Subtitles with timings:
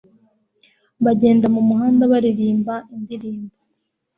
[1.05, 3.55] Bagenda mumuhanda baririmba indirimbo.